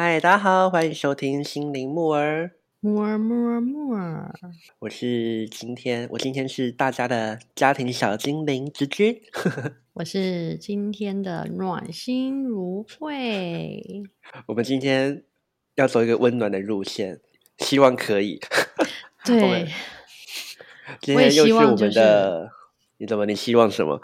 [0.00, 2.52] 嗨，大家好，欢迎收听心灵木儿。
[2.78, 4.32] 木儿木儿木儿，
[4.78, 9.20] 我是今天，我今天是大家的家庭小精灵之君。
[9.94, 13.82] 我是今天的暖心如慧。
[14.46, 15.24] 我们今天
[15.74, 17.18] 要走一个温暖的路线，
[17.58, 18.40] 希望可以。
[19.26, 19.66] 对，
[21.00, 22.52] 今天又是我们的，
[22.98, 23.26] 你怎么？
[23.26, 24.00] 你希望什么？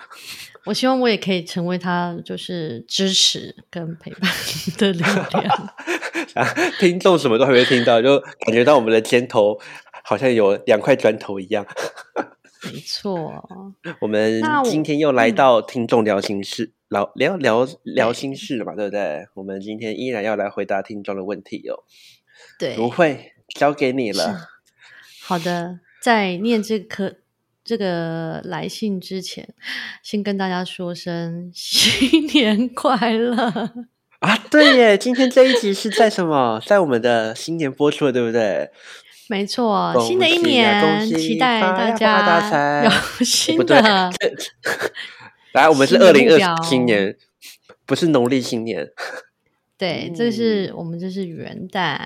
[0.66, 4.30] 我希望我也可以成为他就是支持跟陪伴
[4.78, 5.74] 的力量。
[6.34, 6.44] 啊，
[6.80, 9.58] 听众什么都还没听到，就感觉到我们的肩头
[10.02, 11.66] 好像有两块砖头一样。
[12.64, 13.46] 没错，
[14.00, 19.26] 我们今天又来嗯到听众聊心事，聊聊聊聊心事了嘛，对不对？
[19.34, 21.84] 我们今天依然要来回答听众的问题哦。
[22.58, 24.48] 对，不会交给你了。
[25.20, 27.16] 好的，在念这颗
[27.64, 29.54] 这个来信之前，
[30.02, 33.34] 先跟大家说声新年快乐。
[34.18, 36.60] 啊，对耶，今天这一集是在什么？
[36.66, 38.70] 在我们的新年播出的，对不对？
[39.28, 42.90] 没错，新的一年，喜期待大家财有
[43.24, 44.10] 新的
[45.52, 47.16] 来，我们是二零二新年，
[47.86, 48.86] 不是农历新年。
[49.78, 51.98] 对，这是我们这是元旦。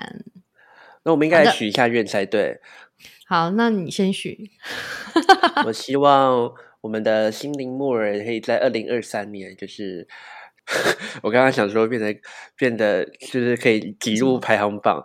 [1.03, 2.59] 那我们应该来许一下愿才对。
[3.29, 4.49] 好，那你先许。
[5.67, 10.07] 我希望我们的心灵木耳可以在二零二三年，就是
[11.21, 12.19] 我刚刚想说变得
[12.55, 15.03] 变得就是可以挤入排行榜。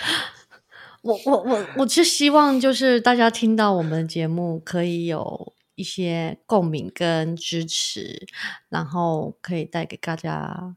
[1.00, 8.26] 我我我我是希望就是大家听到我们的节目可以有一些共鸣跟支持，
[8.68, 10.76] 然后可以带给大家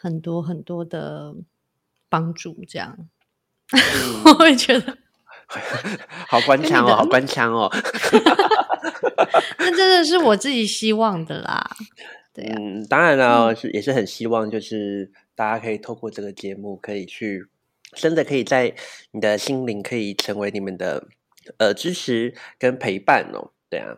[0.00, 1.32] 很多很多的
[2.08, 3.08] 帮助，这样。
[4.24, 4.98] 我会觉得，
[6.28, 7.70] 好官腔哦，好官腔哦。
[9.58, 11.68] 那真的是我自己希望的啦。
[12.32, 17.46] 对啊，嗯，当然了，是也是很希望，就是大家可以透过这个节目，可以去
[17.92, 18.74] 真的可以在
[19.12, 21.06] 你的心灵可以成为你们的
[21.58, 23.52] 呃支持跟陪伴哦。
[23.70, 23.96] 对啊，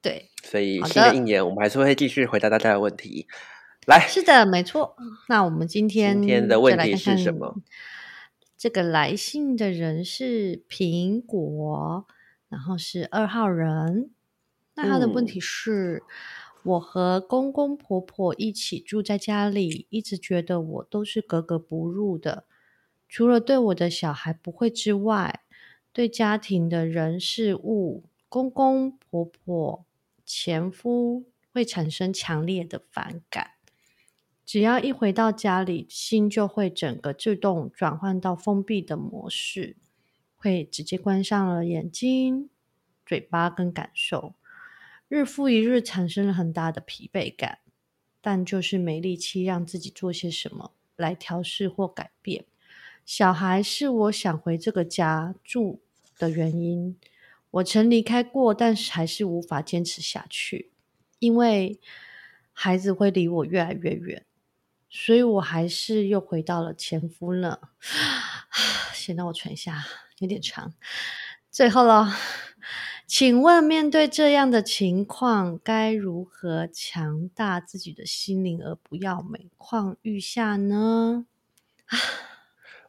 [0.00, 3.26] 对，所以新的一年我们还是会继续回答大家的问题。
[3.86, 4.96] 来，是的，没错。
[5.28, 7.54] 那我们今天今天的问题是来看看什么？
[8.66, 12.04] 这个来信的人是苹果，
[12.48, 14.10] 然后是二号人。
[14.74, 16.02] 那他的问嗯题是：
[16.64, 22.46] 我和公公婆婆一起住在家里，一直觉得我都是格格不入的，
[23.08, 25.44] 除了对我的小孩不会之外，
[25.92, 29.86] 对家庭的人事物、公公婆婆、
[30.24, 33.52] 前夫会产生强烈的反感。
[34.46, 39.76] 只要一回到家里，心就会整个自动转换到封闭的模式，
[40.36, 42.48] 会直接关上了眼睛、
[43.04, 44.34] 嘴巴跟感受，
[45.08, 47.58] 日复一日产生了很大的疲惫感，
[48.20, 52.44] 但就是没力气让自己做些什么来调试或改变。
[53.04, 55.80] 小孩是我想回这个家住
[56.16, 56.96] 的原因。
[57.50, 60.70] 我曾离开过，但是还是无法坚持下去，
[61.18, 61.80] 因为
[62.52, 64.24] 孩子会离我越来越远。
[64.88, 67.70] 所以我还是又回到了前夫了。
[68.92, 69.84] 先让我喘一下，
[70.18, 70.74] 有点长。
[71.50, 72.14] 最后了，
[73.06, 81.26] 请问面对这样的情况，该如何强大自己的心灵，而不要每况愈下呢？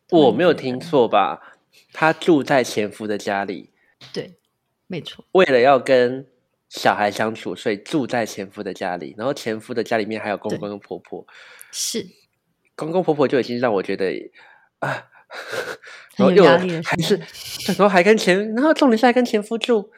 [0.10, 1.58] 我没有听错吧？
[1.94, 3.72] 他住在前夫的家里，
[4.12, 4.38] 对，
[4.88, 6.26] 没错，为了要跟
[6.70, 9.16] 小孩相处，所以住在前夫的家里。
[9.18, 11.26] 然后前夫的家里面还有公对公跟婆婆，
[11.72, 12.06] 是
[12.76, 14.12] 公公婆婆就已经让我觉得
[14.80, 15.06] 啊，
[16.16, 16.44] 然后又
[16.84, 19.92] 还是是，然后还跟前，然后重点是还跟前夫住，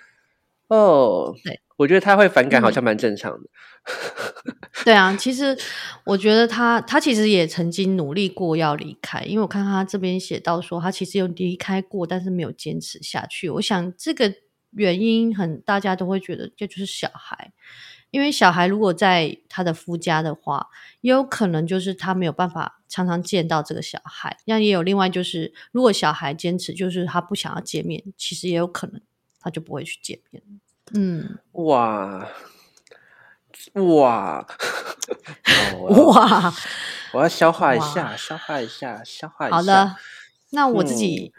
[0.68, 3.50] 哦，对，我觉得他会反感，好嗯像蛮正常的。
[4.85, 5.58] 对啊，其实
[6.03, 13.50] 我觉得他他其实也曾经努力过要离开，因为我看他这边写到说他其实有离开过，但是没有坚持下去。
[13.50, 14.32] 我想这个
[14.72, 17.52] 原因很大家都会觉得这就是小孩，
[18.12, 20.68] 因为小孩如果在他的夫家的话，
[21.02, 24.38] 也有可能就是他没有办法常常见到这个小孩。
[24.46, 29.02] 那也有另外就是，如果小孩坚持就是他不想要见面，其实也有可能
[29.40, 30.44] 他就不会去见面。
[30.94, 32.28] 嗯，哇
[33.74, 34.48] 哇
[36.08, 36.54] 哇。
[37.12, 39.56] 我要消化一下，消化一下，消化一下。
[39.56, 39.96] 好的，
[40.52, 41.34] 那我自嗯己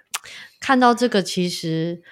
[0.59, 2.03] 看到这个，其实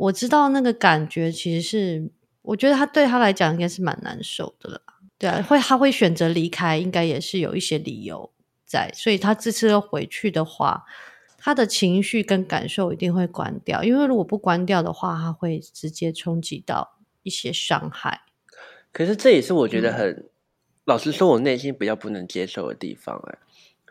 [0.00, 2.10] 我知道那个感觉，其实是
[2.40, 4.80] 我觉得他对他来讲应该是蛮难受的啦。
[5.18, 8.32] 对啊，会他会选择离开，应该也是有一些理由
[8.64, 10.84] 在，所以他这次要回去的话，
[11.36, 18.22] 他的情绪跟感受一定会关掉，因为如果不关掉的话，他会直接冲击到一些伤害。
[18.92, 20.30] 可是这也是我觉得嗯很，
[20.86, 23.38] 老实说，我内心比较不能接受的地方、哎，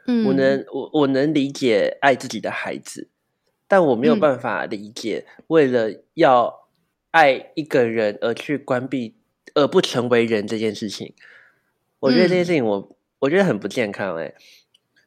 [0.07, 3.09] 嗯，我能我我能理解爱自己的孩子，
[3.69, 6.68] 但我没有嗯办法理解为了要
[7.12, 9.16] 爱一个人而去关闭
[9.54, 11.13] 而不成为人这件事情。
[12.00, 14.33] 我觉得这件嗯事情我我觉得很不健康哎、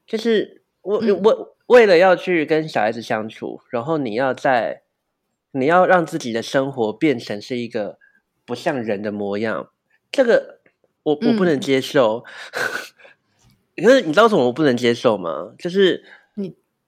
[0.07, 4.83] 就是我嗯我为了要去跟小孩子相处，然后你要在
[5.51, 7.99] 你要让自己的生活变成是一个
[8.45, 9.71] 不像人的模样，
[10.11, 10.61] 这个
[11.03, 12.25] 我我不能嗯接受。
[13.75, 15.55] 可是你知道为什么我不能接受吗？
[15.59, 16.22] 就是你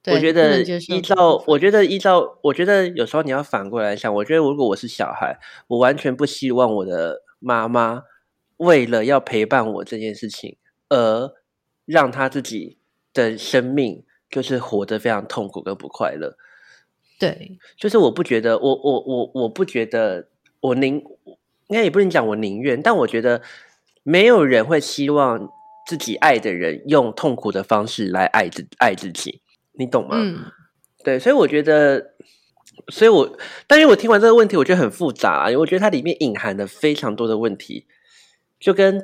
[0.07, 8.03] 我觉得依照我觉得依照我觉得有时候你要反过来想，我觉得如果我是小孩，我完全不希望我的妈妈
[8.59, 10.57] 为了要陪伴我这件事情，
[10.89, 11.33] 而
[11.87, 12.79] 让她自己
[13.13, 16.37] 的生命就是活得非常痛苦跟不快乐。
[17.19, 20.29] 对，就是我不觉得，我我我我不觉得，
[20.61, 20.97] 我宁
[21.69, 23.41] 应该也不能讲我宁愿，但我觉得
[24.03, 25.49] 没有人会希望
[25.87, 29.41] 自己爱的人用痛苦的方式来爱自爱自己，
[29.79, 30.17] 你懂吗？
[30.17, 30.45] 嗯
[31.05, 32.15] 对，所以我觉得，
[32.89, 33.37] 所以我，
[33.67, 37.87] 但是我听完这个问题，我觉得很复杂啊，因为我觉得它里面隐含的非常多的问题，
[38.59, 39.01] 就跟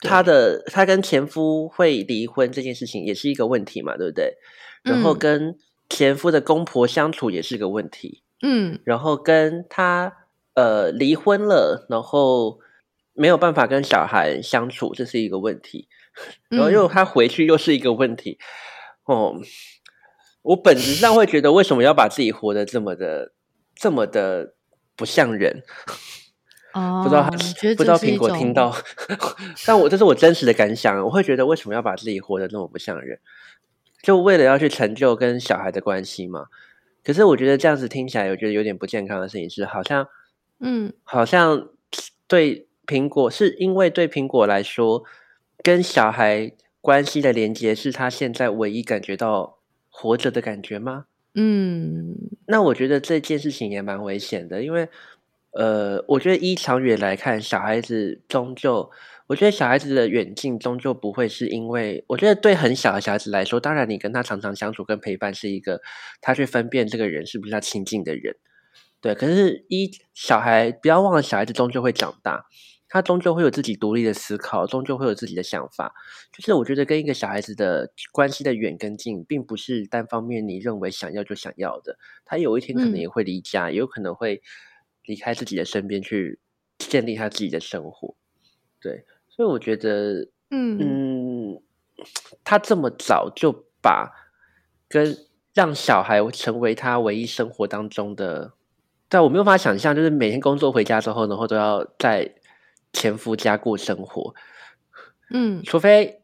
[0.00, 4.34] 她的她跟前夫会离婚这件事情也是一个问题嘛，对不对？
[4.82, 5.58] 然后嗯跟
[5.88, 10.12] 前夫的公婆相处也是个问题，嗯然后跟他
[10.54, 12.58] 呃离婚了，然后
[13.12, 15.88] 没有办法跟小孩相处，这是一个问题。
[16.50, 18.38] 然后又嗯他回去又是一个问题。
[19.04, 19.40] 哦，
[20.42, 23.32] 我本质上会觉得，为什么要把自己活得这么的、
[23.74, 24.54] 这么的
[24.96, 25.62] 不像人？
[26.74, 28.74] 哦，不知道他不知道苹果听到，
[29.66, 31.02] 但我这是我真实的感想。
[31.04, 33.18] 我会觉得，为什么要把自己活得这么不像人？
[34.02, 36.46] 就为了要去成就跟小孩的关系嘛？
[37.02, 40.06] 可是我觉得这样子听起来，我觉得有点不健康的事情是，好像
[40.60, 41.68] 嗯好像
[42.26, 45.02] 对苹果是因为对苹果来说，
[45.62, 49.57] 跟小孩关系的连接是他现在唯一感觉到
[50.00, 51.06] 活着的感觉吗？
[51.34, 52.14] 嗯
[52.46, 54.88] 那我觉得这件事情也蛮危险的，因为
[55.52, 58.90] 呃，我觉得依长远来看，小孩子终究，
[59.26, 65.80] 我觉得小孩子的远近终究不会是因为，我觉得对很小的小孩子来说，当然你跟他常常相处跟陪伴是一个
[66.20, 68.36] 他去分辨这个人是不是他亲近的人，
[69.00, 69.14] 对。
[69.14, 72.46] 可是一小孩，不要忘了，小孩子终究会长大，
[72.88, 75.94] 他终究会有自己独立的思考，终究会有自己的想法。
[76.32, 81.98] 就是我觉得跟一个小孩子的关系的远跟近，并不是单方面你认为想要就想要的。
[82.24, 84.40] 他有一天可能嗯也会离家，也有可能会
[85.04, 86.40] 离开自己的身边去
[86.78, 88.14] 建立他自己的生活。
[88.80, 91.62] 对，所以我觉得，嗯嗯，
[92.44, 94.10] 他这么早就把
[94.88, 95.16] 跟
[95.52, 98.52] 让小孩成为他唯一生活当中的，
[99.08, 102.32] 但我没有办法想象，就是每天工作回家之后，然后都要在
[102.92, 104.34] 前夫家过生活，
[105.30, 106.22] 嗯除非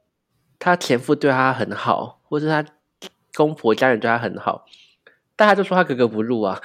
[0.59, 2.65] 他前夫对他很好，或是他
[3.35, 4.65] 公婆家人对他很好，
[5.37, 6.61] 大家就说他格格不入啊。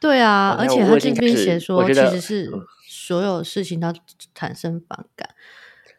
[0.00, 2.50] 对啊， 而且他这边写说，其实是
[2.86, 3.92] 所有事情他
[4.34, 5.34] 产生反感。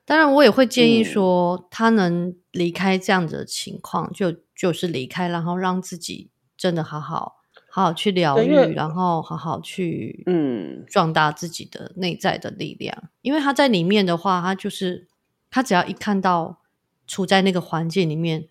[0.06, 7.39] 当然，我也会建议嗯说，他能离开这样子的情况，就就是离开，然后让自己真的好好
[7.70, 13.10] 好好去疗愈，然后好好去嗯壮大自己的内在的力量。
[13.22, 15.08] 因为他在里面的话，他就是
[15.50, 16.62] 他只要一看到
[17.08, 18.48] 处在那个环境里面，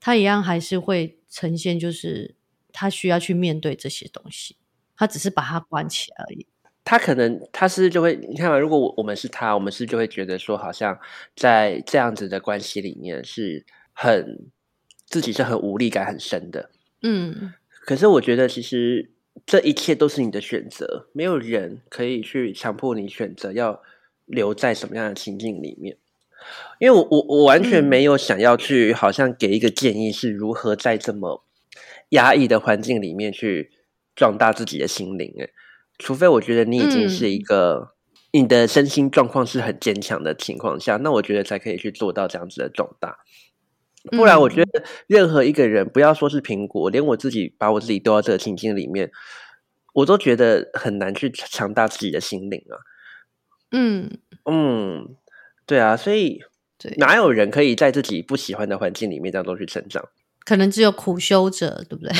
[0.00, 2.34] 他一样还是会呈现，就是
[2.72, 4.56] 他需要去面对这些东西。
[4.96, 6.46] 他只是把它关起来而已。
[6.84, 10.98] 他可能他是就会你看嘛，如果我我们是他，我们是就会觉得说，好像
[11.36, 14.50] 在这样子的关系里面是很
[15.06, 16.70] 自己是很无力感很深的。
[17.02, 17.52] 嗯
[17.84, 19.10] 可是我觉得，其实
[19.44, 23.82] 这一切都是你的选择，没有人可以去强迫你选择要
[24.26, 25.96] 留在什么样的情境里面。
[26.78, 31.44] 因为我我我完全嗯没有想要去，好像给一个建议是如何在这么
[32.10, 33.70] 压抑的环境里面去
[34.14, 35.32] 壮大自己的心灵。
[35.38, 35.50] 诶，
[35.98, 37.94] 除非我觉得你已经是一个、
[38.32, 43.18] 你的身心状况是很坚强的情况下，那我觉得才可以去做到这样子的壮大。
[44.10, 49.10] 不然，我觉得任何一个人，不要说是苹果，连我自己把我自己丢到这个情境里面，
[49.94, 52.74] 我都觉得很难去强大自己的心灵啊。
[53.70, 55.16] 嗯，嗯，
[55.66, 56.40] 对啊，所以
[56.78, 60.08] 对，哪有人可以在自己不喜欢的环境里面当中去成长？
[60.44, 62.12] 可能只有苦修者，对不对？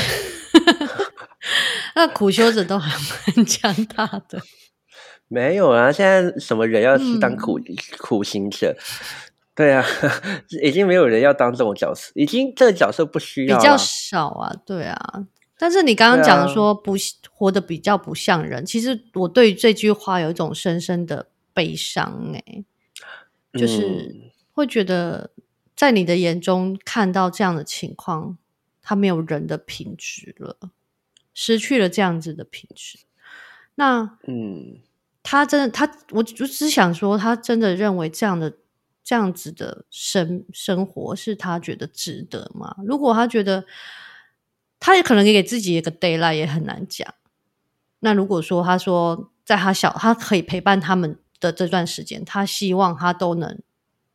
[1.96, 2.96] 那苦修者都还
[3.36, 4.40] 蛮强大的。
[5.28, 7.58] 没有啊，现在什么人要去当嗯苦、
[7.98, 8.76] 苦行者？
[9.54, 9.84] 对啊，
[10.62, 13.76] 已经没有人要当这种角色，已经这个角色不需要比较。
[13.76, 15.26] 少啊，对啊。
[15.58, 16.94] 但是你刚刚讲的啊说不
[17.30, 22.64] 活得比较不像人，其实我对于这句话有一种深深的悲伤、欸，
[23.52, 25.30] 就是嗯会觉得
[25.76, 28.38] 在你的眼中看到这样的情况，
[28.82, 30.56] 他没有人的品质了，
[31.32, 32.98] 失去了这样子的品质。
[33.76, 34.78] 那嗯
[35.22, 38.52] 他真的，他我就只想说，他真的认为这样的
[39.04, 42.76] 这样子的生生活是他觉得值得吗？
[42.86, 43.64] 如果他觉得，
[44.78, 47.14] 他也可能给自己一个 d a y l i g h t 也很难讲。
[48.00, 53.60] 那如果说他说，在他小，他可以陪伴他们的这段时间，他希望他都能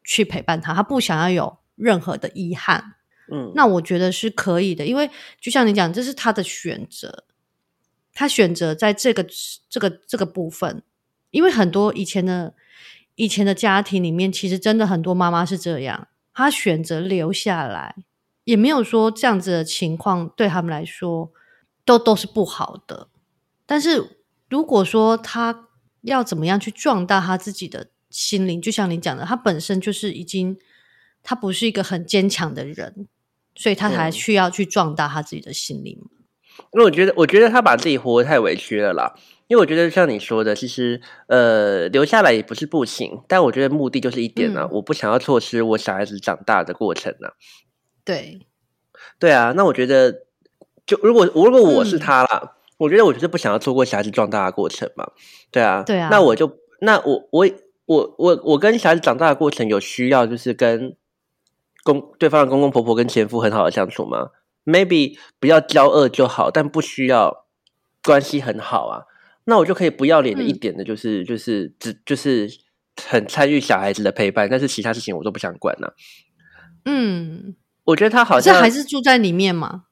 [0.03, 2.95] 去陪伴他，他不想要有任何的遗憾。
[3.29, 7.25] 嗯，那我觉得是可以的，因为就像你讲，这是他的选择，
[8.13, 9.25] 他选择在这个
[9.69, 10.81] 这个这个部分，
[11.31, 12.53] 因为很多以前的
[13.17, 17.95] 以前的家庭里面，其实真的很多妈妈是这样，她选择留下来，
[18.43, 21.31] 也没有说这样子的情况对他们来说
[21.83, 23.09] 都都是不好的。
[23.65, 25.67] 但是如果说他
[26.01, 30.55] 要怎么样去壮大他自己的心灵，就像你讲的，他本身就是已经
[31.23, 33.07] 他不是一个很坚强的人，
[33.55, 35.99] 所以他才嗯需要去壮大他自己的心灵。
[36.73, 39.13] 因为我觉得，我觉得他把自己活得太委屈了啦。
[39.47, 44.69] 因为我觉得像你说的，其实呃留下来也不是不行，但我觉得目的就是一点呢、嗯。
[44.73, 47.29] 我不想要错失我小孩子长大的过程呢、
[48.03, 48.41] 对，
[49.17, 49.31] 对。
[49.31, 50.23] 啊，那我觉得，
[50.85, 51.99] 就如果如果我是嗯。
[51.99, 55.11] 他啦，我觉得我就是不想要错过小孩子壮大的过程嘛。
[55.49, 56.09] 对啊，对啊。
[56.11, 57.47] 那我就那我我
[57.85, 60.97] 我我我跟小孩子长大的过程有需要，就是跟
[61.85, 64.31] 公对方的公公婆婆跟前夫很好的相处吗
[64.67, 67.47] ？Maybe 不要交恶就好，但不需要
[68.03, 69.05] 关系很好啊。
[69.45, 72.49] 那我就可以不要脸的一嗯点的，就是、就是只就是
[73.01, 75.95] 很参与小孩子的陪伴，但是其他事情我都不想管了、
[76.83, 77.55] 嗯，
[77.85, 79.85] 我觉得他好像是像还是住在里面嘛？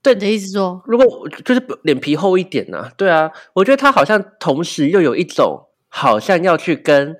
[0.00, 7.16] 对你的意思说，如果就是脸皮厚一点啊、对啊，我觉得他好像同时又有一种好像要去跟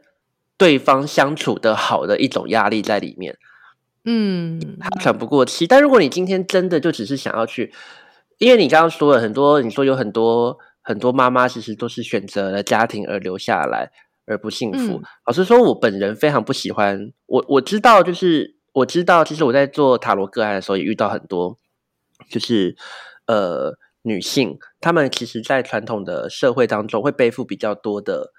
[0.57, 3.37] 对方相处的好的一种压力在里面，
[4.05, 5.67] 嗯，他喘不过气。
[5.67, 7.73] 但如果你今天真的就只是想要去，
[8.39, 13.91] 因为你刚刚说了很多，你说有很多很多妈妈其实都是选择了家庭而留下来，
[14.27, 14.99] 而不幸福。
[14.99, 17.13] 嗯老实说，我本人非常不喜欢。
[17.27, 21.57] 我我知道，就是我知道，其实我在做塔罗个案的时候，也遇到很多，
[22.29, 22.77] 就是
[23.27, 28.33] 呃女性，她们其实，在传统的社会当中，会背负比较多的，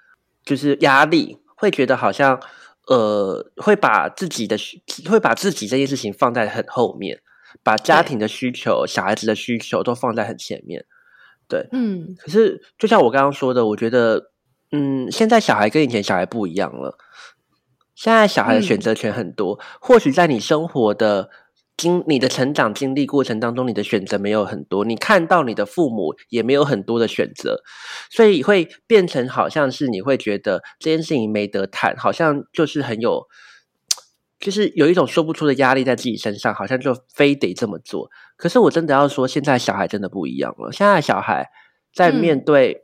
[0.44, 2.40] 就是压力，会觉得好像
[2.86, 4.56] 呃，会把自己的
[5.08, 7.20] 会把自己这件事情放在很后面，
[7.62, 10.84] 把家庭的需求、小孩子的需求都放在很前面。
[11.48, 14.30] 对，嗯可是就像我刚刚说的，我觉得，
[14.72, 16.96] 嗯，现在小孩跟以前小孩不一样了。
[17.94, 21.30] 现在小孩的选嗯择权很多，或许在你生活的
[21.76, 27.62] 经、你的成长经历过程当中，你的选择没有很多，你看到你的父母也没有很多的选择，
[28.10, 33.26] 所以会变成好像是你会觉得这件事情没得谈，好像就是很有，
[34.40, 38.10] 就是有一种说不出的压力在自己身上，好像就非得这么做。
[38.36, 40.72] 可是我真的要说，现在小孩真的不一样了。
[40.72, 41.50] 现在小孩
[41.92, 42.82] 在面嗯对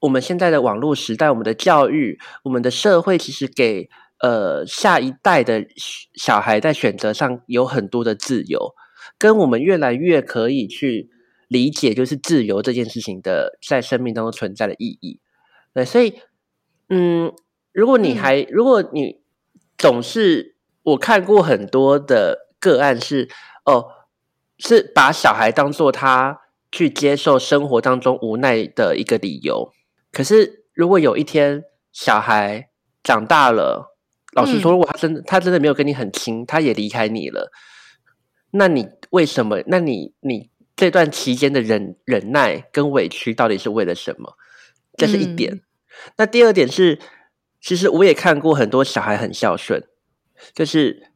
[0.00, 3.88] 我们现在的网络时代，我们的教育，我们的社会，其实给
[4.20, 5.66] 呃下一代的
[6.14, 8.74] 小孩在选择上有很多的自由，
[9.18, 11.10] 跟我们越来越可以去
[11.48, 15.20] 理解，就是自由这件事情的在生命当中存在的意义。
[15.72, 16.20] 对，所以
[16.88, 17.32] 嗯，
[17.72, 19.20] 如果你嗯还、如果你
[19.78, 23.28] 总是我看过很多的个案是
[23.64, 23.86] 哦，
[24.58, 29.72] 是把小孩当做他去接受生活当中无奈的一个理由。
[30.12, 32.68] 可是如果有一天小孩
[33.02, 33.89] 长大了，
[34.32, 37.50] 老实说，嗯如果他真的他真的没有跟你很亲，他也离开你了，
[38.52, 39.62] 那你为什么？
[39.66, 44.36] 那你你这段期间的忍忍耐跟委屈到底是为了什么？
[44.96, 45.54] 这是一点。
[45.54, 45.60] 嗯
[46.16, 46.98] 那第二点是，
[47.60, 49.82] 其实我也看过很多小孩很孝顺，
[50.54, 51.10] 就是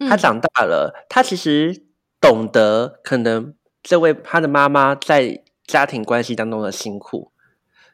[0.00, 1.86] 他嗯长大了，他其实
[2.20, 7.32] 懂得可能这位他的妈妈在家庭关系当中的辛苦，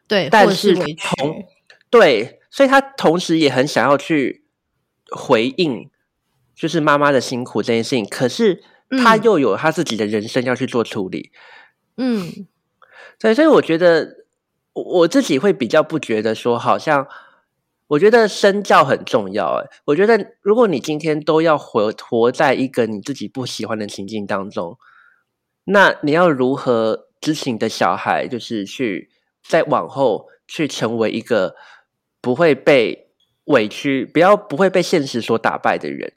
[0.07, 1.45] 对，但是是委屈，同
[1.89, 4.44] 对，所以他同时也很想要去
[5.11, 5.89] 回应，
[6.55, 8.05] 就是妈妈的辛苦这件事情。
[8.05, 8.63] 可是
[9.03, 11.31] 他嗯又有他自己的人生要去做处理，
[11.97, 12.47] 嗯
[13.19, 14.25] 对，所以我觉得
[14.73, 17.07] 我我自己会比较不觉得说，好像
[17.87, 19.61] 我觉得身教很重要。
[19.61, 24.77] 哎，我觉得如果你今天都要活活在一个你自己不喜欢的情境当中，
[25.65, 29.09] 那你要如何支持你的小孩，就是去
[29.43, 31.55] 在往后去成为一个
[32.21, 33.04] 不会被
[33.45, 36.11] 委屈、不要不会被现实所打败的人？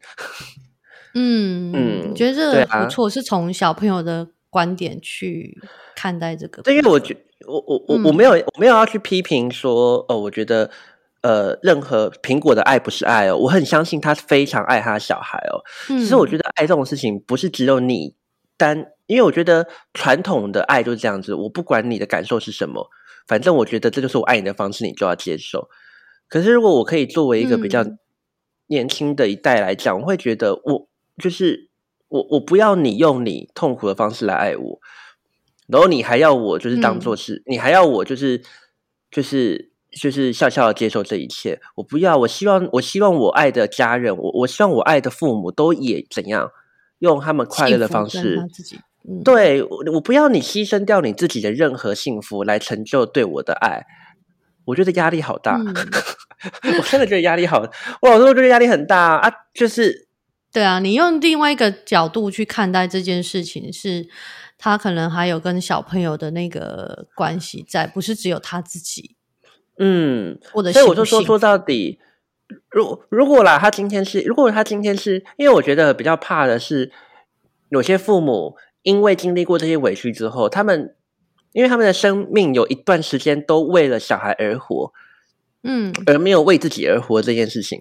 [1.14, 5.58] 嗯嗯觉得这个不错，是从小朋友的观点去
[5.97, 6.62] 看待这个。
[6.62, 7.16] 对，因为我觉
[7.47, 10.70] 我我我我嗯没有我没有要去批评说哦，我觉得
[11.23, 15.64] 呃，任何苹果的爱不是爱哦，我很相信他非常爱他的小孩哦。
[15.88, 18.14] 嗯，其实我觉得爱这种事情不是只有你
[18.56, 22.88] 单，因为我觉得传统的爱就是这样子，我不管你的感受是什么，
[23.26, 25.68] 反正我觉得这就是我爱你的方式，你就要接受。
[26.28, 27.99] 可是如果我可以作为一个比较嗯。
[28.70, 31.70] 年轻的一代来讲，我会觉得我就是
[32.08, 34.78] 我我不要你用你痛苦的方式来爱我，
[35.66, 38.42] 然后你还要我就是当做是，你还要我就是
[39.11, 46.50] 就是就是笑笑的接受这一切，我不要，我希望我希望我爱的家人，我我希望我爱的父母都也怎样
[46.99, 48.76] 用他们快乐的方式自己，
[49.08, 53.87] 嗯，对我我不要你牺牲掉你自己的任何幸福来成就对我的爱，
[54.68, 55.75] 我觉得压力好大，嗯。
[56.78, 57.60] 我真的觉得压力好，
[58.00, 60.06] 我老时候觉得压力很大啊，就是。
[60.50, 64.08] 对啊，你用另外一个角度去看待这件事情，是
[64.56, 69.16] 他可能还有跟小朋友的那个关系在，不是只有他自己
[69.78, 71.98] 嗯，或者所以我就说说到底，
[72.70, 76.90] 如如果啦，他今天是，如果他今天是因为我觉得比较怕的是，
[77.68, 80.94] 有些父母因为经历过这些委屈之后，他们
[81.52, 84.93] 因为他们的生命有一段时间都为了小孩而活，
[85.62, 87.81] 嗯而没有为自己而活这件事情，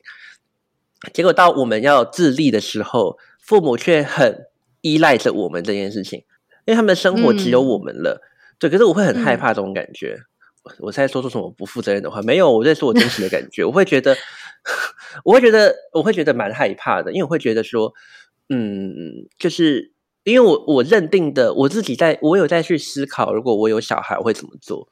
[1.14, 4.48] 结果到我们要自立的时候，父母却很
[4.82, 6.20] 依赖着我们这件事情，
[6.66, 8.22] 因为他们的生活只有我们了。
[8.60, 10.18] 对，可是我会很害怕这种感觉。
[10.64, 12.22] 我我在说出什么不负责任的话？
[12.24, 13.64] 没有，我在说我真实的感觉。
[13.64, 14.18] 我会觉得，
[15.24, 17.94] 我会觉得，我会觉得蛮害怕的，因为我会觉得说，
[18.50, 19.94] 嗯，就是
[20.32, 24.90] 因为我我认定的我自己在，我有在去思考，如果我有小孩我会怎么做。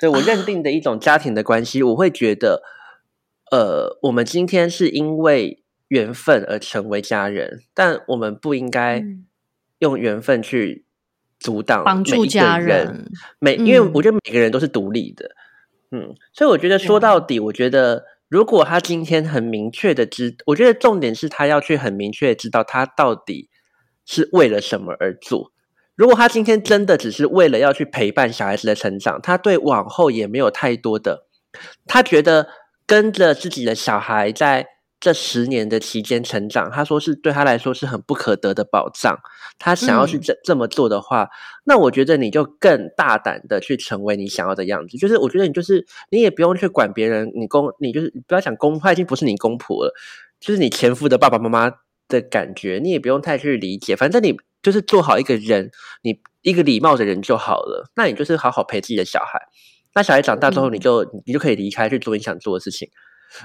[0.00, 2.62] 对我认定的一种家庭的关系，我会觉得，
[3.50, 9.26] 呃，我们今天是因为缘分而成为家人，但我们不应该嗯
[9.80, 10.86] 用缘分去
[11.38, 13.10] 阻挡帮助家人。
[13.38, 15.32] 每因为嗯我觉得每个人都是独立的，
[15.90, 23.50] 嗯，所以我觉得说到底，我觉得如果他今天很明确的知，我觉得重点是他要去很明确的知道他到底
[24.04, 25.52] 是为了什么而做。
[25.94, 31.26] 如果他今天真的只是为了要去陪伴小孩子的成长，他对往后也没有太多的，
[31.86, 32.48] 他觉得
[32.86, 34.66] 跟着自己的小孩在
[34.98, 39.18] 这十年的期间成长，他说是对他来说是很不可得的保障。
[39.58, 41.28] 他想要去嗯这、这么做的话，
[41.64, 44.96] 那我觉得你就更大胆的去成为你想要的样子。
[44.96, 49.94] 就是我觉得你就是你也不用去管别人，你公你就是不要想公，他已经不是你公婆了，
[50.40, 51.70] 就是你前夫的爸爸妈妈
[52.12, 55.70] 的感觉，你也不用太去理解，反正你就是做好一个人，
[56.02, 57.90] 你一个礼貌的人就好了。
[57.96, 59.40] 那你就是好好陪自己的小孩，
[59.94, 62.88] 那小孩长大之后，嗯你就你就可以离开去做你想做的事情。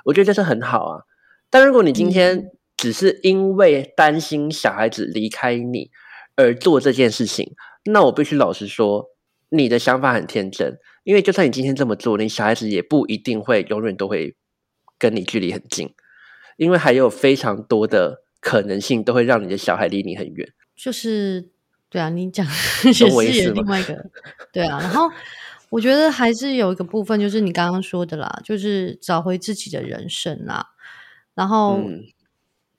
[0.04, 1.02] 我觉得这是很好啊。
[1.50, 5.90] 但如果你今天嗯只是因为担心小孩子离开你
[6.36, 7.54] 而做这件事情，
[7.86, 9.06] 那我必须老实说，
[9.50, 10.78] 你的想法很天真。
[11.04, 14.36] 因为就算你今天这么做，你小孩子也不一定会永远都会
[15.00, 15.94] 跟你距离很近，
[16.58, 20.54] 因为还有非常多的可能性都会让你的小孩离你很远。
[20.76, 21.50] 就是
[21.90, 22.46] 对啊，你讲
[22.86, 24.10] 也是另外一个
[24.52, 25.10] 对啊，然后
[25.70, 30.68] 我觉得还是有一个部分，就是你刚刚说的啦，就是找回自己的人生啦。
[31.34, 32.04] 然后嗯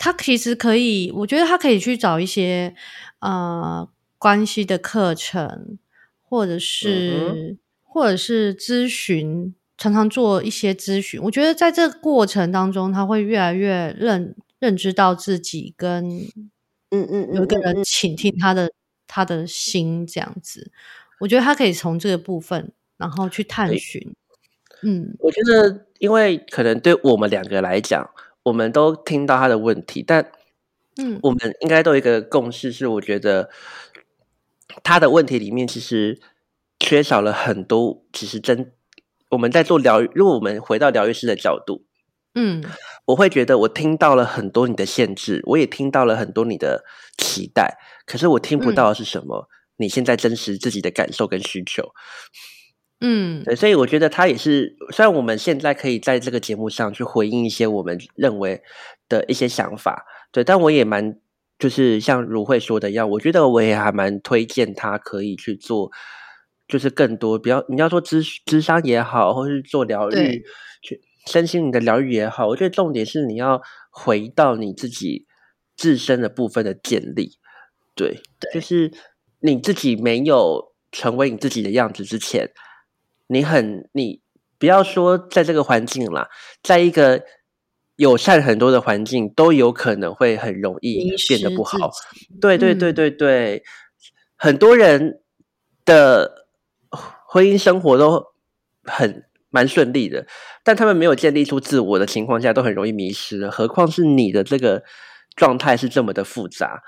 [0.01, 2.73] 他其实可以，我觉得他可以去找一些
[3.19, 5.77] 呃关系的课程，
[6.23, 11.21] 或者是、或者是咨询，常常做一些咨询。
[11.21, 16.09] 我觉得在这个过程当中，他会越来越认认知到自己跟
[16.91, 18.73] 嗯嗯有一个人倾听他的
[19.07, 20.71] 他的心，这样子，
[21.21, 24.15] 我觉得他可以从这个部分，然后去探寻。
[24.83, 25.15] 嗯。
[25.21, 28.11] 我觉得，因为可能对我们两个来讲，
[28.43, 30.31] 我们都听到他的问题，但
[30.97, 31.19] 嗯。
[31.23, 33.51] 我们应该都有一个共识，是我觉得
[34.83, 36.21] 他的问题里面其实
[36.79, 38.05] 缺少了很多。
[38.13, 38.73] 其实真
[39.31, 41.85] 我们在做疗愈，如果我们回到疗愈师的角度，
[42.35, 42.65] 嗯
[43.09, 46.85] 我会觉得我听到了很多你的限制，我也听到了很多你的
[47.17, 49.49] 期待，可是我听不嗯到的是什么？
[49.79, 51.89] 你现在真实自己的感受跟需求。
[53.01, 58.61] 嗯对，所以我觉得他也是，虽然我们现在可以在这个节目上去回应一些我们认为
[59.09, 61.19] 的一些想法，对，但我也蛮
[61.59, 65.91] 就是像如慧说的一样，我觉得我也还蛮推荐他可以去做，
[66.67, 70.43] 就是更多，比较你要说智智商也好，或是做疗愈，
[70.83, 75.27] 去身心灵的疗愈也好，我觉得重点是你要回到你自己
[75.77, 77.39] 自身的部分的建立，
[77.95, 78.91] 对，对就是
[79.41, 82.51] 你自己没有成为你自己的样子之前。
[83.29, 84.23] 你很，你
[84.59, 86.29] 不要说在这个环境啦，
[86.63, 87.23] 在一个
[87.97, 91.77] 友善很多的环境，都有可能会很容易变得不好。
[91.79, 93.63] 己对对对嗯对对，
[94.37, 95.21] 很多人
[95.85, 96.47] 的
[97.27, 98.33] 婚姻生活都
[98.85, 100.27] 很蛮顺利的，
[100.63, 103.49] 但他们没有建立出自我的情况下，都很容易迷失。
[103.49, 104.83] 何况是你的这个
[105.37, 106.83] 状态是这么的复杂，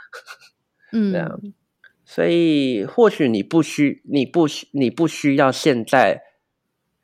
[0.93, 1.41] 嗯， 这样，
[2.05, 6.21] 所以或许你不需，你不需，你不需要现在，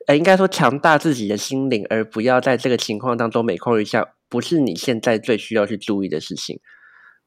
[0.07, 6.61] 呃，应该说强大自己的心灵，而不要在这个情况当中每况愈下，不是你现在最需要去注意的事情。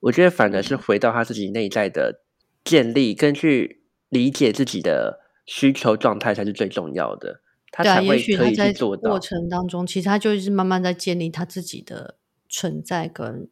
[0.02, 2.22] 我觉得反而是回到他自己内在的
[2.64, 7.42] 建立，跟去理解自己的需求状态才是最重要的。
[7.72, 9.20] 他对啊，才会也许可以他在做到。
[9.20, 13.50] 程当中，其实他就是慢慢在建立他自己的存在跟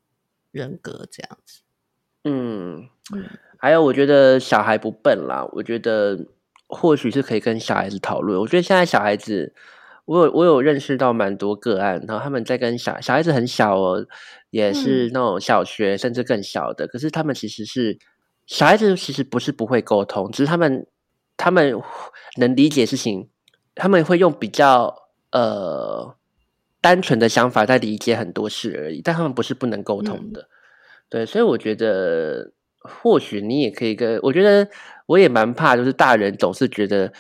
[0.52, 1.62] 人格这样子。
[2.24, 3.24] 嗯嗯，
[3.58, 6.26] 还有，我觉得小孩不笨啦，我觉得
[6.68, 8.40] 或许是可以跟小孩子讨论。
[8.40, 9.54] 我觉得现在小孩子，
[10.06, 14.06] 我有我有认识到蛮多个案，然后他们在跟小小孩子很小哦，
[14.50, 17.98] 也是那种小学甚至更小的，可是他们其实是
[18.46, 20.86] 小孩子，其实不是不会沟通，只是他们
[21.38, 21.80] 他们
[22.38, 23.30] 能理解事情，
[23.78, 26.16] 他们会用比较呃
[26.82, 30.50] 单纯的想法在理解很多事而已，但他们不是不能沟通的。
[31.10, 34.68] 对，所以我觉得或许你也可以跟，我觉得
[35.06, 37.14] 我也蛮怕，就是大人总是觉得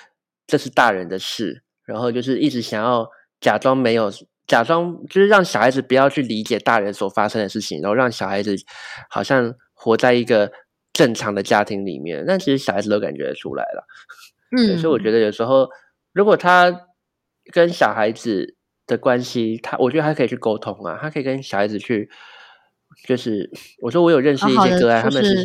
[0.45, 4.11] 这是大人的事，然后就是一直想要假装没有，
[4.45, 8.55] 假装就是让小孩子不要去理解大人所发生的事情，然后让小孩子
[9.09, 10.51] 好像活在一个
[10.91, 13.87] 正常的家庭里面，但其实小孩子都感觉出来了。
[14.57, 15.69] 嗯，所以我觉得有时候
[16.17, 16.87] 如果他
[17.53, 18.55] 跟小孩子
[18.87, 22.09] 的关系，他我觉得他可以去沟通啊，他可以跟小孩子去，
[23.05, 23.47] 就是
[23.83, 25.43] 我说我有认识一些个案，他们就是是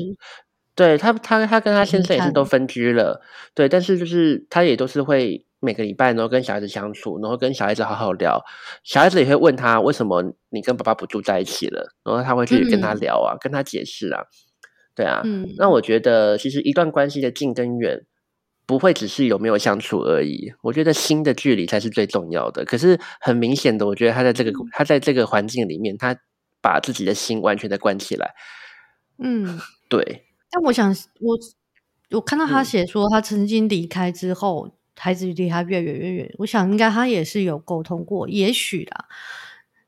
[0.74, 3.20] 对他他他跟他先生也是都分居了，
[3.54, 8.42] 对，但是就是他也都是会每个礼拜然后跟小孩子相处，然后跟小孩子好好聊，
[8.82, 14.24] 小孩子也会问他为什么你跟爸爸不住在一起了，然后他会去跟他嗯聊啊，跟他解释啊，
[14.96, 15.46] 对啊，嗯。
[15.58, 18.00] 那我觉得其实一段关系的近跟远，
[18.72, 20.50] 不会只是有没有相处而已。
[20.62, 22.64] 我觉得心的距离才是最重要的。
[22.64, 26.16] 可是很明显的，我觉得他在这个他在这个环境里面，他
[26.62, 28.34] 把自己的心完全的关起来。
[29.18, 31.38] 嗯，对，但我想，我
[32.12, 36.34] 我看到他嗯写说，他曾经离开之后，孩子离他越远越远。
[36.38, 39.04] 我想，应该他也是有沟通过，也许啦。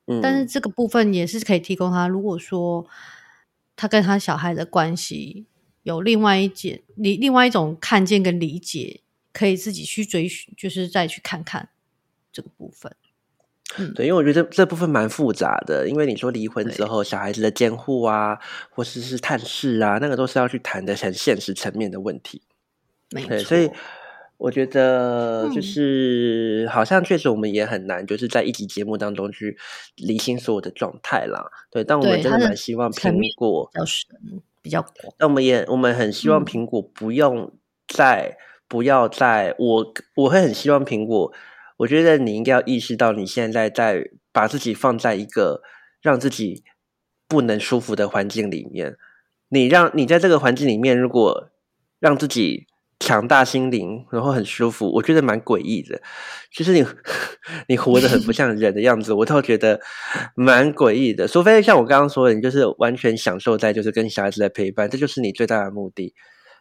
[0.09, 2.07] 嗯，但是这个部分也是可以提供他。
[2.07, 2.87] 如果说
[3.77, 5.47] 他跟他小孩的关系
[5.85, 9.01] 有另外一件、另另外一种看见跟理解，
[9.33, 11.69] 可以自己去追寻，就是再去看看
[12.33, 12.95] 这个部分。
[13.95, 18.39] 对，因为我觉得这这部分蛮复杂的，因为你说离婚之对后，小孩子的监护啊，
[18.71, 22.43] 或是是探视啊，那个都是要去谈的很现实层面的问题。
[23.09, 23.69] 对，没错，所以
[24.37, 29.59] 我觉得就嗯是、好像确实我们也很难，就是在一集节目当中去
[29.97, 31.45] 理清所有的状态啦。
[31.71, 33.71] 对，但我们真的蛮希望层面苹果
[34.65, 34.83] 比较。
[35.19, 37.53] 那我们也我们很希望嗯苹果不用
[37.87, 41.31] 再、不要再我我会很希望苹果，
[41.77, 45.61] 我觉得你应该要意识到你现在在把自己放在一个
[46.01, 46.65] 让自己
[47.29, 48.97] 不能舒服的环境里面，
[49.51, 51.51] 你让你在这个环境里面，如果
[52.01, 52.67] 让自己
[53.01, 56.01] 强大心灵，然后很舒服，我觉得蛮诡异的。
[56.53, 56.85] 就是你
[57.69, 59.81] 你活得很不像人的样子，我倒觉得
[60.35, 61.29] 蛮诡异的。
[61.29, 66.15] 除非像我刚刚说的，你就是完全享受在就是跟小孩子的陪伴，这就是你最大的目的。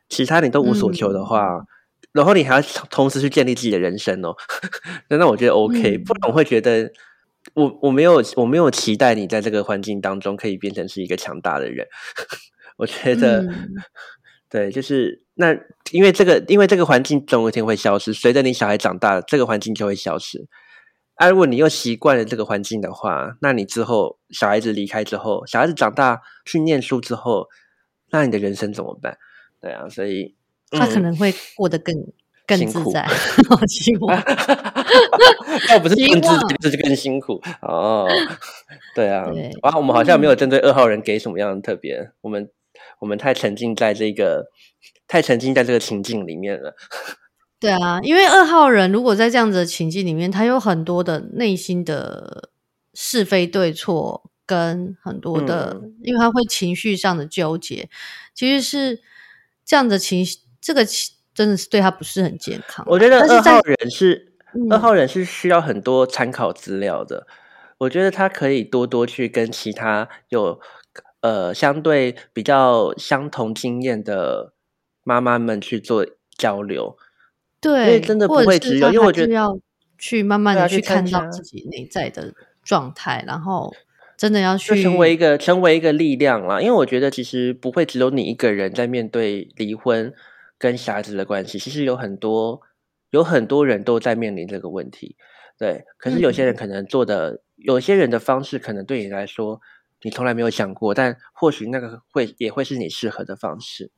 [0.10, 1.65] 其他你都无所求的话，
[2.12, 4.36] 然后你还要同时去建立自己的人生哦，
[5.10, 6.91] 那 那我觉得 OK，、嗯不然我会觉得
[7.56, 11.88] 我我没有我没有期待你在这个环境当中可以变成是一个强大的人。
[12.78, 13.69] 我觉得、嗯
[14.50, 15.56] 对，就是那
[15.91, 20.48] 因为这个因为这个环境总有一天会消失，随着你小孩长大，这个环境就会消失。
[21.15, 27.48] 啊，如果你又习惯了这个环境的话，那你之后小孩子离开之后，小孩子长大去念书之后，
[28.12, 29.17] 那你的人生怎么办？
[29.62, 30.36] 对啊，所以
[30.72, 31.96] 他可嗯能会过得更
[32.48, 33.08] 更辛苦自在。
[33.50, 34.15] 我希望
[35.69, 38.08] 要不是更自望己，就是更辛苦哦。
[38.96, 39.26] 对啊
[39.63, 42.50] 哇，我们好像没有针对二号人给什么样的特别，我们
[43.00, 44.48] 我们太沉浸在这个
[45.13, 46.76] 太沉浸在这个情境里面了。
[47.62, 52.49] 对啊，因为二号人如果在这样子的情境里面，他有很多的内心的
[52.95, 57.88] 是非对错，跟很多的，嗯因为他会情绪上的纠结，
[58.34, 59.04] 其实是
[59.63, 60.84] 这样的情绪，这个
[61.36, 62.89] 真的是对他不是很健康啊。
[62.89, 67.28] 我觉得二号人是嗯二号人是需要很多参考资料的。
[67.78, 70.60] 我觉得他可以多多去跟其他有
[71.21, 74.54] 呃相对比较相同经验的
[75.03, 76.05] 妈妈们去做
[76.37, 76.97] 交流。
[77.59, 79.57] 对，真的不会只有因为我觉得是要
[79.97, 83.73] 去慢慢的去看到自己内在的状态，然后
[84.17, 86.59] 真的要去成为一个成为一个力量啦。
[86.59, 90.13] 因为我觉得其实不会只有你一个人在面对离婚
[90.57, 92.61] 跟小孩子的关系，其实有很多
[93.11, 95.15] 有很多人都在面临这个问题。
[95.57, 99.61] 对，可是有些人嗯可能做的，有些人的方式可能对你来说
[100.01, 103.89] 你从来没有想过，但或许那个会也会是你适合的方式。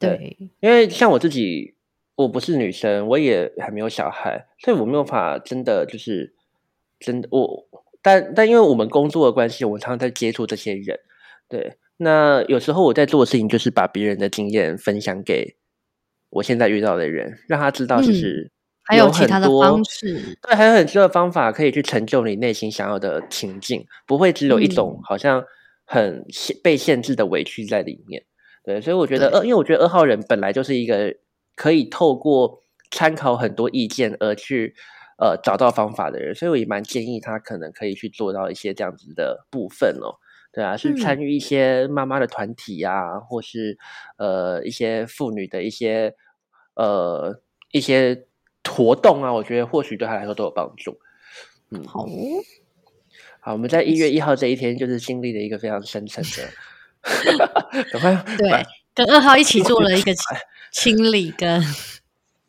[0.00, 1.74] 对对，因为像我自己，
[2.16, 6.34] 我不是女生，我也还没有小孩，所以我没有办法真的就是
[6.98, 7.68] 真的我，
[8.02, 10.98] 但但因为我们工作的关系，我们常常在接触这些人，
[11.48, 11.76] 对。
[12.02, 15.56] 那有时候我在做的事情就是把别人的经验分享给
[16.30, 18.50] 我现在遇到的人，让他知道就嗯是
[18.84, 25.44] 还有其他的多方式，对，还有很多的方法可以去成就你内心想要的情境，不会只有一种嗯好像
[25.84, 28.24] 很限被限制的委屈在里面。
[28.62, 29.38] 对，所以我觉得对。
[29.38, 31.16] 二，因为我觉得二号人本来就是一个
[31.56, 34.74] 可以透过参考很多意见而去
[35.18, 40.16] 呃找到方法的人，所以我也蛮建议他可能可以去做到一些这样子的部分哦。
[40.52, 41.22] 对啊，是参嗯。
[41.22, 43.78] 与一些妈妈的团体啊，或是
[44.18, 46.14] 呃一些妇女的一些
[46.74, 48.26] 呃一些
[48.68, 50.98] 活动啊，我觉得或许对他来说都有帮助。
[51.70, 52.08] 嗯，好哦，
[53.38, 56.50] 好，我们在一月一号这一天，就是经历了一个非常深层的，
[57.92, 60.12] 赶快对，跟二号一起做了一个
[60.72, 61.62] 清清理跟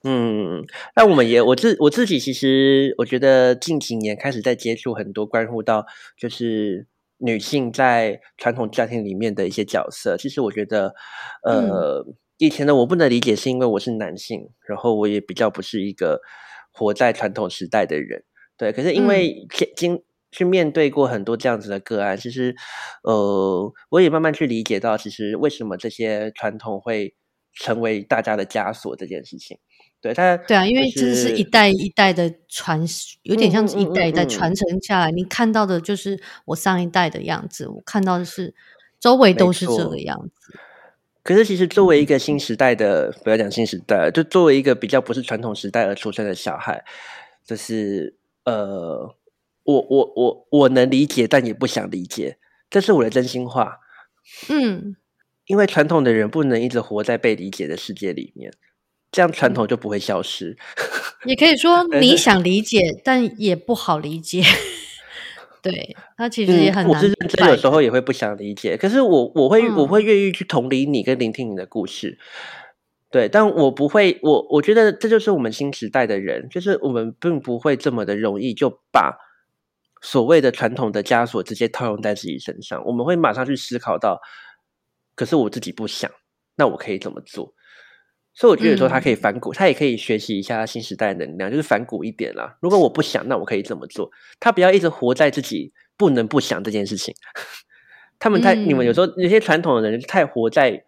[0.04, 0.64] 嗯，
[0.96, 5.86] 那我们也我自我自己其实我觉得近几年开始在接触很多关乎到
[6.18, 6.88] 就是
[7.20, 10.18] 女性在传统家庭里面的一些角色。
[10.18, 10.96] 其实我觉得，
[11.44, 12.04] 呃，
[12.38, 16.20] 以前的我不能理解，是因为我是男性，然后我也比较不是一个
[16.72, 18.24] 活在传统时代的人。
[18.58, 22.56] 对，可是因为经经去面对过很多这样子的个案，其实
[23.04, 27.14] 呃，我也慢慢去理解到，其实为什么这些传统会
[27.54, 29.58] 成为大家的枷锁这件事情。
[30.02, 32.84] 对，他对啊，因为就这是一代一代的传，
[33.22, 35.12] 有点像是一代一代传承下来。
[35.12, 38.56] 你看到的就是我上一代的样子，我看到的是
[39.00, 40.54] 周围都是这错个样子。
[41.24, 46.84] 可是其实作为一个新时代的，不要讲新时代，就作为一个比较不是传统时代而出生的小孩，
[47.46, 48.16] 就是
[48.46, 49.16] 呃，
[49.64, 52.38] 我我我我能理解，但也不想理解，
[52.70, 53.80] 这是我的真心话。
[54.50, 54.96] 嗯，
[55.48, 58.54] 因为传统的人不能一直活在被理解的世界里面，
[59.12, 60.58] 这样传统就不会消失。
[61.26, 64.44] 也可以说 你想理解，但也不好理解。
[65.62, 67.48] 对，他其实也嗯，很难我是认真。
[67.48, 72.18] 有时候也会不想理解，可是我我会我嗯会愿意去同理你跟聆听你的故事，
[73.12, 79.20] 对，但我不会，我我觉得这就是我们新时代的人，就是我们并不会这么的容易就把
[80.02, 84.20] 所谓的传统的枷锁直接套用在自己身上，我们会马上去思考到，
[85.16, 86.12] 可是我自己不想，
[86.56, 87.54] 那我可以怎么做？
[88.34, 92.58] 所以我觉得有时候他可以嗯反骨，他也可以学习一下新时代能量，就是反骨一点啦。
[92.62, 94.10] 如果我不想，那我可以怎么做？
[94.40, 97.14] 他不要一直活在自己不能不想这件事情。
[98.18, 100.84] 他们太，你们有时候有些传统的人太活在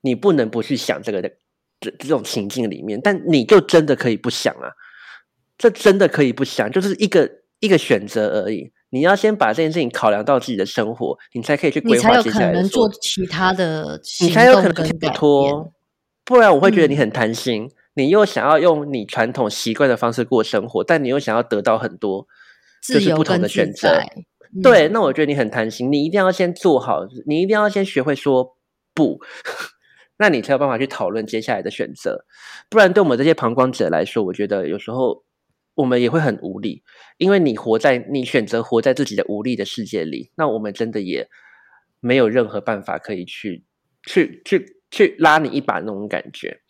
[0.00, 1.30] 你不能不去想这个的
[1.78, 4.72] 这这种情境里面，但你就真的可以不想啊，
[5.56, 7.30] 这真的可以不想，就是一个
[7.62, 8.70] 一个选择而已。
[8.90, 15.12] 你要先把这件事情考量到自己的生活，你才可以去规你才有划接下来的可能做其他的你才有可能去动跟改变。
[15.14, 15.72] 脱，
[16.26, 22.26] 不然我会觉得你嗯很贪心，你又想要用你传统习惯的方式过生活，但你又想要得到很多
[22.86, 23.88] 就是不同的选择。
[23.88, 24.06] 在。
[24.62, 28.56] 对，嗯那我觉得你很贪心，你一定要先做好，你一定要先学会说
[28.92, 29.18] 不，
[30.18, 32.26] 那你才有办法去讨论接下来的选择。
[32.68, 35.24] 不然，对我们这些旁观者来说，我觉得有时候
[35.74, 36.82] 我们也会很无力，
[37.18, 41.28] 因为你活在你选择活在自己的无力的世界里，那我们真的也
[42.00, 43.64] 没有任何办法可以去
[44.04, 46.60] 去去去拉你一把那种感觉。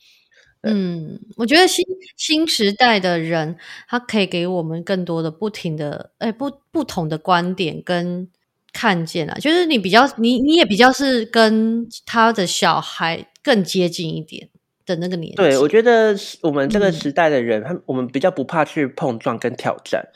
[0.61, 1.85] 嗯，我觉得新
[2.17, 3.57] 新时代的人，
[3.88, 8.31] 他可以给我们更多的不停的，哎，不不同的观点跟
[8.73, 9.35] 看见啊。
[9.41, 14.49] 就是你比较，你你也比较是跟他的小孩更接近一点
[14.87, 15.37] 的那个年纪。
[15.37, 20.09] 对，我觉得我们这个嗯时代的人，他我们比较不怕去碰撞跟挑战，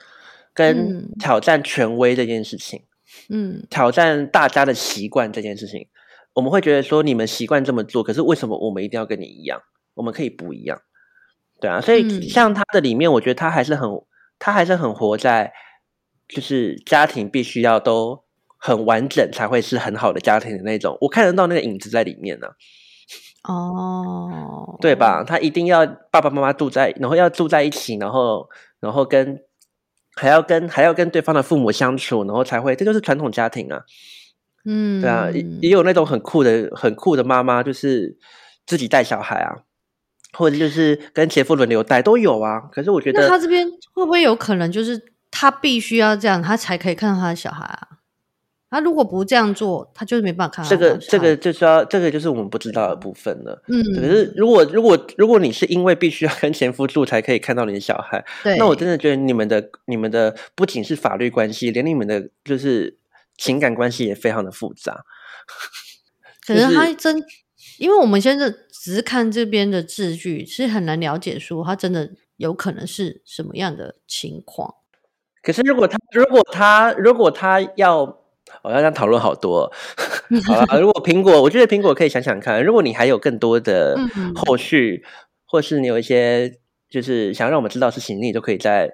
[0.54, 2.82] 跟嗯挑战权威这件事情，
[3.28, 5.88] 嗯挑战大家的习惯这件事情，
[6.34, 9.60] 我们会觉得说你们习惯这么做，可是为什么我们一定要跟你一样？
[9.94, 10.82] 我们可以不一样，
[11.60, 11.80] 对啊。
[11.80, 13.88] 所以嗯像他的里面，我觉得他还是很，
[14.38, 15.52] 他还是很活在，
[16.28, 18.24] 就是家庭必须要都
[18.58, 22.48] 很完整才会是很好的家庭的那种，我看得到那个影子在里面呢、
[23.46, 25.24] 哦，对吧？？
[25.24, 28.48] 他一定要爸爸妈妈住在，然后要住在一起，然后
[28.80, 29.40] 然后跟
[30.16, 33.82] 还要跟还要跟对方的父母相处，然后才会，这就是传统家庭啊。
[34.64, 38.18] 嗯，对啊，也也有那种很酷的很酷的妈妈，就是
[38.66, 39.62] 自己带小孩啊，
[40.32, 42.62] 或者就是跟前夫轮流带都有啊。
[42.72, 47.88] 可是我觉得那他这边会不会有可能就是他必须要这样，他才可以看到他的小孩啊？
[48.68, 53.62] 他如果不这样做，他就是没办法看到这个这个就是要这个就是我们不知道的部分了。
[53.68, 62.98] 嗯，可是如果如果如果你是因为必须要跟前夫住才可以看到你的小孩，对，那我真的觉得你们的你们的不仅是法律关系，连你们的就是
[63.36, 65.04] 情感关系也非常的复杂。
[66.46, 67.22] 可就是他真，
[67.78, 74.74] 因为我们现在只是看这边的字句，是很难了解说他真的有可能是什么样的情况。
[75.42, 78.22] 可是如果他如果他如果他要，
[78.66, 79.72] 我要这样讨论好多。
[80.44, 85.04] 好了，如果苹果，我觉得苹果可以想想看，如果你还有更多的嗯后续，
[85.46, 86.52] 或是你有一些
[86.90, 88.90] 就是想让我们知道事情，你都可以在。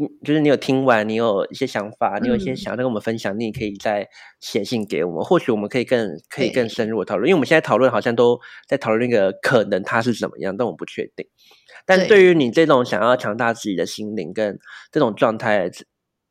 [0.00, 4.06] 嗯，就是你有听完，你有一些想法，你有一些嗯想要跟我们分享，你也可以再
[4.38, 7.28] 写信给我们，或许我们可以更可以更深入的讨论。
[7.28, 11.26] 因为我们现在讨论好像都在讨论那个可能它是怎么样，但我不确定。
[11.84, 14.56] 但对对于你这种想要强大自己的心灵跟
[14.92, 15.68] 这种状态，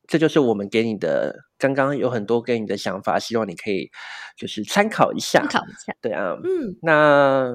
[0.08, 1.36] 这这就是我们给你的。
[1.60, 3.90] 刚刚有很多给你的想法，希望你可以
[4.38, 5.48] 就是参考一下参。
[5.48, 7.52] 考一下，对啊，嗯，那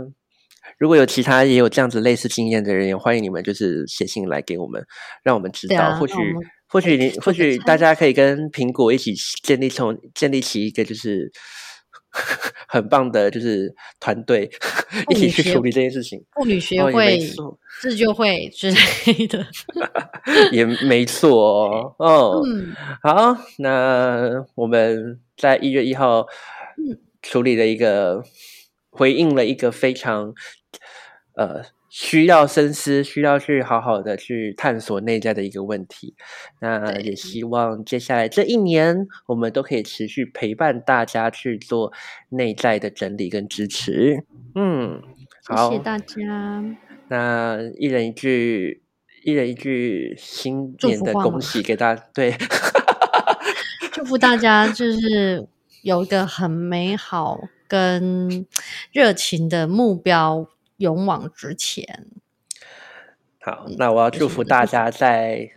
[0.77, 4.85] 如果有其他也有这样子类似经验的人，也欢迎你们就是写信来给我们，
[5.23, 5.81] 让我们知道。
[5.81, 6.15] 啊或许
[6.67, 11.31] 或许你或许大家可以跟苹果一起建立从建立起一个就是
[12.69, 14.51] 很棒的，就是团队
[15.11, 16.23] 一起去处理这件事情。
[16.33, 17.19] 妇女协哦，也会
[17.81, 19.45] 自救会之类的。
[20.53, 21.95] 也没错哦。
[21.99, 26.27] 哦，嗯，好，那我们在一月一号
[26.79, 28.23] 嗯处理了一个，
[28.91, 30.35] 回应了一个非常
[31.35, 36.15] 呃需要深思、需要去好好的去探索内在的一个问题。
[36.61, 41.93] 那也希望接下来这一年，我们都可以持续陪伴大家去做
[42.31, 44.25] 内在的整理跟支持。
[44.55, 45.03] 嗯，
[45.45, 46.65] 好，谢谢大家。
[47.09, 48.83] 那一人一句，
[49.23, 52.03] 一人一句新年的恭喜给大家。
[52.15, 52.35] 对，
[53.93, 55.47] 祝福大家就是
[55.83, 58.47] 有一个很美好跟
[58.93, 60.49] 热情的目标，
[60.83, 62.11] 勇往直前。
[63.41, 65.51] 好，嗯那我要祝福大家在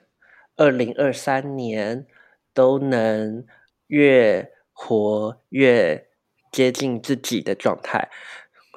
[0.56, 2.06] 二零二三年
[2.54, 3.46] 都能
[3.88, 6.08] 越活越
[6.52, 8.10] 接近自己的状态。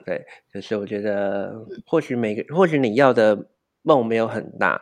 [0.05, 3.47] 对，就是我觉得，嗯或许每个，或许你要的
[3.83, 4.81] 梦没有很大，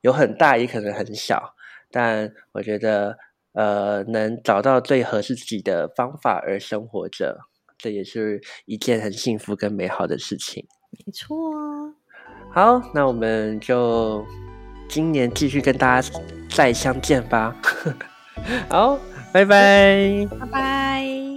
[0.00, 1.54] 有很大也可能很小，
[1.90, 3.16] 但我觉得，
[3.52, 7.38] 呃，能找到最合适自己的方法而生活着，
[7.78, 10.66] 这也是一件很幸福跟美好的事情。
[11.06, 11.92] 没错啊，
[12.52, 14.24] 好，那我们就
[14.88, 16.08] 今年继续跟大家
[16.50, 17.54] 再相见吧。
[18.70, 18.98] 好，
[19.32, 20.26] 拜拜。
[20.38, 21.33] 拜拜。